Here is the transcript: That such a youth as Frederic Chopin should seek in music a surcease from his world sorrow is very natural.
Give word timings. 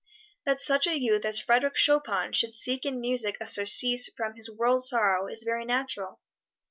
That 0.45 0.59
such 0.59 0.87
a 0.87 0.97
youth 0.99 1.25
as 1.25 1.39
Frederic 1.39 1.75
Chopin 1.77 2.31
should 2.31 2.55
seek 2.55 2.87
in 2.87 2.99
music 2.99 3.37
a 3.39 3.45
surcease 3.45 4.11
from 4.11 4.33
his 4.33 4.49
world 4.49 4.83
sorrow 4.83 5.27
is 5.27 5.43
very 5.43 5.63
natural. 5.63 6.19